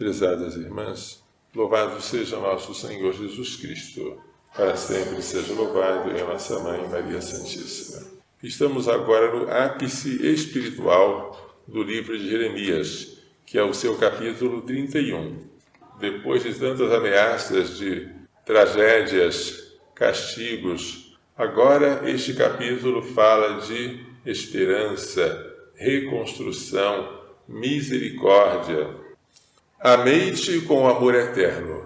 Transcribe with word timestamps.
Prezadas 0.00 0.56
irmãs, 0.56 1.22
louvado 1.54 2.00
seja 2.00 2.38
nosso 2.38 2.74
Senhor 2.74 3.12
Jesus 3.12 3.56
Cristo. 3.56 4.18
Para 4.56 4.74
sempre 4.74 5.20
seja 5.20 5.52
louvado 5.52 6.10
em 6.16 6.24
nossa 6.24 6.58
Mãe 6.60 6.88
Maria 6.88 7.20
Santíssima. 7.20 8.06
Estamos 8.42 8.88
agora 8.88 9.30
no 9.30 9.50
ápice 9.50 10.26
espiritual 10.26 11.54
do 11.68 11.82
livro 11.82 12.18
de 12.18 12.30
Jeremias, 12.30 13.18
que 13.44 13.58
é 13.58 13.62
o 13.62 13.74
seu 13.74 13.94
capítulo 13.98 14.62
31. 14.62 15.36
Depois 15.98 16.44
de 16.44 16.54
tantas 16.54 16.90
ameaças 16.90 17.76
de 17.76 18.08
tragédias, 18.46 19.76
castigos, 19.94 21.14
agora 21.36 22.10
este 22.10 22.32
capítulo 22.32 23.02
fala 23.02 23.60
de 23.60 24.00
esperança, 24.24 25.54
reconstrução, 25.74 27.20
misericórdia. 27.46 29.09
Amei-te 29.82 30.60
com 30.66 30.86
amor 30.86 31.14
eterno, 31.14 31.82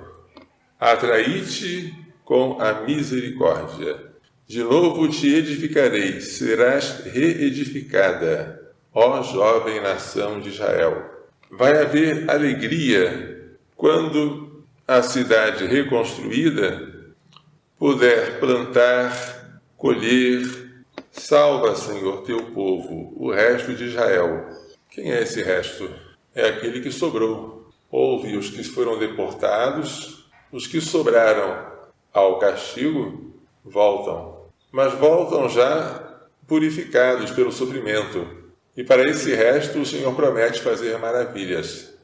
atraí-te 0.80 1.94
com 2.24 2.60
a 2.60 2.80
misericórdia. 2.80 4.10
De 4.48 4.64
novo 4.64 5.08
te 5.08 5.32
edificarei, 5.32 6.20
serás 6.20 7.04
reedificada, 7.04 8.60
ó 8.92 9.22
jovem 9.22 9.80
nação 9.80 10.40
de 10.40 10.48
Israel. 10.48 11.08
Vai 11.48 11.80
haver 11.80 12.28
alegria 12.28 13.56
quando 13.76 14.64
a 14.88 15.00
cidade 15.00 15.64
reconstruída 15.64 17.14
puder 17.78 18.40
plantar, 18.40 19.60
colher, 19.76 20.44
Salva, 21.12 21.76
Senhor, 21.76 22.22
teu 22.22 22.46
povo, 22.46 23.14
o 23.16 23.30
resto 23.30 23.72
de 23.72 23.84
Israel. 23.84 24.48
Quem 24.90 25.12
é 25.12 25.22
esse 25.22 25.40
resto? 25.44 25.88
É 26.34 26.48
aquele 26.48 26.80
que 26.80 26.90
sobrou. 26.90 27.63
Houve 27.96 28.36
os 28.36 28.50
que 28.50 28.64
foram 28.64 28.98
deportados, 28.98 30.28
os 30.50 30.66
que 30.66 30.80
sobraram 30.80 31.64
ao 32.12 32.40
castigo 32.40 33.32
voltam, 33.64 34.48
mas 34.72 34.94
voltam 34.94 35.48
já 35.48 36.26
purificados 36.44 37.30
pelo 37.30 37.52
sofrimento. 37.52 38.26
E 38.76 38.82
para 38.82 39.08
esse 39.08 39.32
resto 39.32 39.78
o 39.78 39.86
Senhor 39.86 40.12
promete 40.16 40.60
fazer 40.60 40.98
maravilhas. 40.98 41.94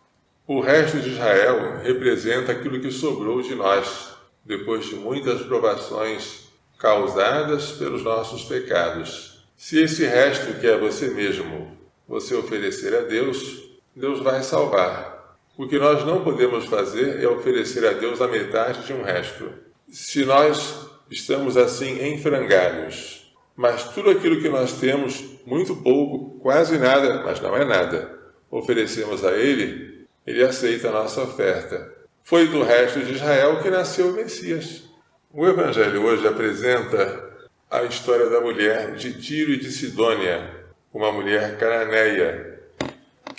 O 0.46 0.60
resto 0.60 1.00
de 1.00 1.10
Israel 1.10 1.80
representa 1.82 2.52
aquilo 2.52 2.80
que 2.80 2.92
sobrou 2.92 3.42
de 3.42 3.56
nós, 3.56 4.14
depois 4.44 4.86
de 4.86 4.94
muitas 4.94 5.42
provações 5.42 6.52
causadas 6.78 7.72
pelos 7.72 8.04
nossos 8.04 8.44
pecados. 8.44 9.44
Se 9.56 9.82
esse 9.82 10.04
resto 10.04 10.54
que 10.60 10.68
é 10.68 10.78
você 10.78 11.08
mesmo 11.08 11.76
você 12.06 12.36
oferecer 12.36 12.94
a 12.94 13.00
Deus, 13.00 13.60
Deus 13.96 14.20
vai 14.20 14.44
salvar. 14.44 15.19
O 15.56 15.66
que 15.66 15.78
nós 15.78 16.04
não 16.04 16.24
podemos 16.24 16.66
fazer 16.66 17.22
é 17.22 17.28
oferecer 17.28 17.86
a 17.86 17.92
Deus 17.92 18.20
a 18.20 18.28
metade 18.28 18.86
de 18.86 18.92
um 18.92 19.02
resto. 19.02 19.52
Se 19.88 20.24
nós 20.24 20.88
estamos 21.10 21.56
assim 21.56 22.00
em 22.00 22.18
frangalhos, 22.18 23.34
mas 23.56 23.84
tudo 23.90 24.10
aquilo 24.10 24.40
que 24.40 24.48
nós 24.48 24.80
temos, 24.80 25.22
muito 25.44 25.76
pouco, 25.76 26.38
quase 26.40 26.78
nada, 26.78 27.22
mas 27.22 27.40
não 27.40 27.56
é 27.56 27.64
nada, 27.64 28.18
oferecemos 28.50 29.24
a 29.24 29.32
Ele, 29.32 30.06
Ele 30.26 30.42
aceita 30.42 30.88
a 30.88 30.92
nossa 30.92 31.22
oferta. 31.22 31.92
Foi 32.22 32.46
do 32.46 32.62
resto 32.62 33.00
de 33.00 33.12
Israel 33.12 33.60
que 33.60 33.68
nasceu 33.70 34.10
o 34.10 34.12
Messias. 34.12 34.84
O 35.32 35.46
Evangelho 35.46 36.04
hoje 36.04 36.26
apresenta 36.26 37.28
a 37.70 37.84
história 37.84 38.28
da 38.28 38.40
mulher 38.40 38.94
de 38.94 39.20
Tiro 39.20 39.52
e 39.52 39.58
de 39.58 39.70
Sidônia, 39.70 40.64
uma 40.92 41.12
mulher 41.12 41.56
cananeia, 41.56 42.59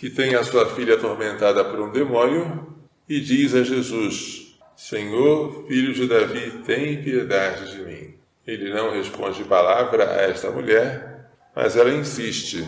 que 0.01 0.09
tem 0.09 0.33
a 0.33 0.43
sua 0.43 0.65
filha 0.65 0.95
atormentada 0.95 1.63
por 1.63 1.79
um 1.79 1.91
demônio 1.91 2.75
e 3.07 3.19
diz 3.19 3.53
a 3.53 3.61
Jesus: 3.61 4.57
Senhor, 4.75 5.67
filho 5.67 5.93
de 5.93 6.07
Davi, 6.07 6.63
tem 6.65 7.03
piedade 7.03 7.71
de 7.71 7.83
mim. 7.83 8.15
Ele 8.47 8.73
não 8.73 8.93
responde 8.93 9.43
palavra 9.43 10.09
a 10.09 10.21
esta 10.23 10.49
mulher, 10.49 11.29
mas 11.55 11.77
ela 11.77 11.91
insiste. 11.91 12.67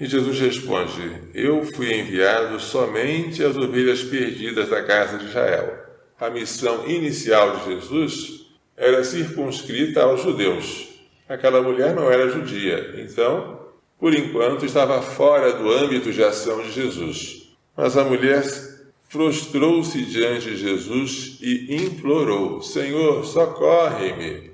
E 0.00 0.06
Jesus 0.06 0.40
responde: 0.40 1.20
Eu 1.34 1.66
fui 1.66 2.00
enviado 2.00 2.58
somente 2.58 3.44
às 3.44 3.58
ovelhas 3.58 4.02
perdidas 4.02 4.70
da 4.70 4.82
casa 4.82 5.18
de 5.18 5.26
Israel. 5.26 5.84
A 6.18 6.30
missão 6.30 6.88
inicial 6.88 7.58
de 7.58 7.74
Jesus 7.74 8.46
era 8.74 9.04
circunscrita 9.04 10.02
aos 10.02 10.22
judeus. 10.22 10.88
Aquela 11.28 11.60
mulher 11.60 11.94
não 11.94 12.10
era 12.10 12.30
judia, 12.30 12.94
então, 12.96 13.68
por 14.04 14.14
enquanto, 14.14 14.66
estava 14.66 15.00
fora 15.00 15.54
do 15.54 15.72
âmbito 15.72 16.12
de 16.12 16.22
ação 16.22 16.60
de 16.60 16.70
Jesus. 16.72 17.48
Mas 17.74 17.96
a 17.96 18.04
mulher 18.04 18.44
prostrou-se 19.10 20.04
diante 20.04 20.50
de 20.50 20.58
Jesus 20.58 21.38
e 21.40 21.74
implorou: 21.74 22.60
Senhor, 22.60 23.24
socorre-me. 23.24 24.50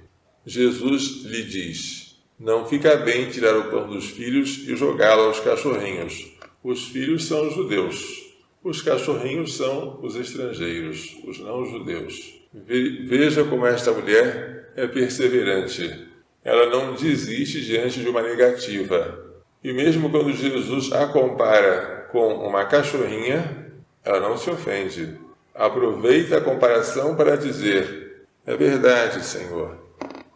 Jesus 0.47 1.25
lhe 1.25 1.43
diz: 1.43 2.17
Não 2.39 2.65
fica 2.65 2.95
bem 2.99 3.29
tirar 3.29 3.57
o 3.57 3.73
pão 3.73 3.89
dos 3.89 4.11
filhos 4.11 4.69
e 4.69 4.77
jogá-lo 4.77 5.23
aos 5.23 5.41
cachorrinhos. 5.41 6.31
Os 6.63 6.85
filhos 6.85 7.25
são 7.25 7.49
os 7.49 7.53
judeus, 7.53 8.33
os 8.63 8.81
cachorrinhos 8.81 9.57
são 9.57 9.99
os 10.01 10.15
estrangeiros, 10.15 11.17
os 11.27 11.41
não-judeus. 11.41 12.39
Veja 12.55 13.43
como 13.43 13.67
esta 13.67 13.91
mulher 13.91 14.73
é 14.77 14.87
perseverante. 14.87 16.07
Ela 16.45 16.71
não 16.71 16.95
desiste 16.95 17.61
diante 17.63 17.99
de 17.99 18.09
uma 18.09 18.23
negativa. 18.23 19.29
E 19.63 19.73
mesmo 19.73 20.11
quando 20.11 20.33
Jesus 20.33 20.93
a 20.93 21.07
compara 21.07 22.09
com 22.11 22.35
uma 22.47 22.65
cachorrinha, 22.65 23.73
ela 24.05 24.21
não 24.21 24.37
se 24.37 24.51
ofende. 24.51 25.19
Aproveita 25.55 26.39
a 26.39 26.41
comparação 26.41 27.15
para 27.15 27.37
dizer: 27.37 28.27
É 28.47 28.57
verdade, 28.57 29.25
Senhor, 29.25 29.77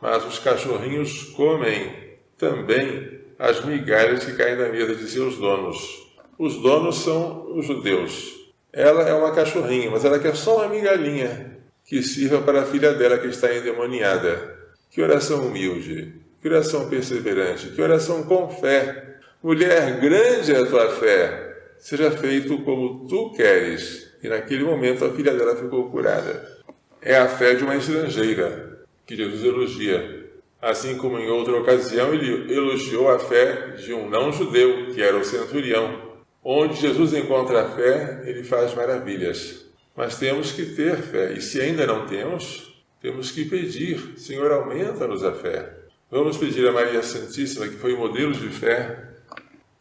mas 0.00 0.24
os 0.24 0.38
cachorrinhos 0.38 1.24
comem 1.36 1.90
também 2.36 3.20
as 3.38 3.64
migalhas 3.64 4.24
que 4.24 4.32
caem 4.34 4.56
da 4.56 4.68
mesa 4.68 4.94
de 4.94 5.08
seus 5.08 5.38
donos. 5.38 6.04
Os 6.38 6.60
donos 6.60 6.96
são 6.98 7.56
os 7.56 7.66
judeus. 7.66 8.34
Ela 8.72 9.08
é 9.08 9.14
uma 9.14 9.32
cachorrinha, 9.32 9.90
mas 9.90 10.04
ela 10.04 10.18
quer 10.18 10.34
só 10.34 10.58
uma 10.58 10.68
migalhinha 10.68 11.58
que 11.84 12.02
sirva 12.02 12.40
para 12.40 12.62
a 12.62 12.66
filha 12.66 12.92
dela 12.92 13.18
que 13.18 13.28
está 13.28 13.54
endemoniada. 13.54 14.52
Que 14.90 15.02
oração 15.02 15.46
humilde, 15.46 16.14
que 16.40 16.48
oração 16.48 16.88
perseverante, 16.88 17.68
que 17.68 17.82
oração 17.82 18.22
com 18.24 18.48
fé. 18.48 19.13
Mulher, 19.44 20.00
grande 20.00 20.54
é 20.54 20.58
a 20.58 20.64
tua 20.64 20.88
fé, 20.92 21.74
seja 21.76 22.10
feito 22.10 22.56
como 22.60 23.06
tu 23.06 23.30
queres. 23.36 24.10
E 24.22 24.26
naquele 24.26 24.64
momento 24.64 25.04
a 25.04 25.10
filha 25.10 25.34
dela 25.34 25.54
ficou 25.54 25.90
curada. 25.90 26.62
É 27.02 27.14
a 27.18 27.28
fé 27.28 27.52
de 27.52 27.62
uma 27.62 27.76
estrangeira 27.76 28.86
que 29.04 29.14
Jesus 29.14 29.44
elogia. 29.44 30.30
Assim 30.62 30.96
como 30.96 31.18
em 31.18 31.28
outra 31.28 31.54
ocasião 31.56 32.14
ele 32.14 32.54
elogiou 32.54 33.10
a 33.10 33.18
fé 33.18 33.72
de 33.72 33.92
um 33.92 34.08
não-judeu, 34.08 34.86
que 34.94 35.02
era 35.02 35.14
o 35.14 35.22
centurião. 35.22 36.14
Onde 36.42 36.80
Jesus 36.80 37.12
encontra 37.12 37.66
a 37.66 37.68
fé, 37.68 38.22
ele 38.24 38.44
faz 38.44 38.74
maravilhas. 38.74 39.66
Mas 39.94 40.18
temos 40.18 40.52
que 40.52 40.74
ter 40.74 40.96
fé, 40.96 41.34
e 41.34 41.42
se 41.42 41.60
ainda 41.60 41.86
não 41.86 42.06
temos, 42.06 42.82
temos 42.98 43.30
que 43.30 43.44
pedir: 43.44 44.14
Senhor, 44.16 44.50
aumenta-nos 44.50 45.22
a 45.22 45.32
fé. 45.32 45.70
Vamos 46.10 46.38
pedir 46.38 46.66
a 46.66 46.72
Maria 46.72 47.02
Santíssima, 47.02 47.68
que 47.68 47.76
foi 47.76 47.94
modelo 47.94 48.32
de 48.32 48.48
fé, 48.48 49.12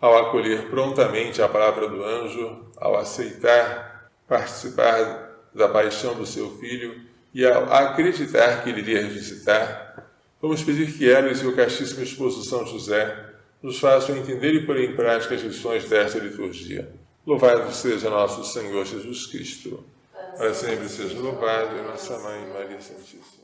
ao 0.04 0.18
acolher 0.18 0.70
prontamente 0.70 1.42
a 1.42 1.48
palavra 1.48 1.88
do 1.88 2.04
anjo, 2.04 2.66
ao 2.76 2.98
aceitar 2.98 4.12
participar 4.28 5.32
da 5.56 5.70
paixão 5.70 6.14
do 6.14 6.26
seu 6.26 6.58
filho 6.58 7.02
e 7.34 7.46
ao 7.46 7.72
acreditar 7.72 8.62
que 8.62 8.70
ele 8.70 8.82
iria 8.82 9.02
ressuscitar, 9.02 10.10
vamos 10.42 10.62
pedir 10.62 10.92
que 10.92 11.10
ela 11.10 11.32
e 11.32 11.36
seu 11.36 11.56
castíssimo 11.56 12.04
esposo 12.04 12.44
São 12.44 12.68
José 12.68 13.32
nos 13.62 13.80
façam 13.80 14.18
entender 14.18 14.54
e 14.54 14.66
pôr 14.66 14.78
em 14.78 14.94
prática 14.94 15.36
as 15.36 15.42
lições 15.42 15.88
desta 15.88 16.20
liturgia. 16.20 16.92
Louvado 17.26 17.72
seja 17.72 18.10
nosso 18.10 18.44
Senhor 18.44 18.86
Jesus 18.86 19.28
Cristo 19.28 19.86
para 20.38 20.54
sempre 20.54 20.90
seja 20.90 21.18
louvado, 21.18 21.82
nossa 21.84 22.20
Mãe 22.20 22.46
Maria 22.52 22.82
Santíssima. 22.82 23.43